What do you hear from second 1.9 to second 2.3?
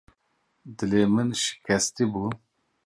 bû.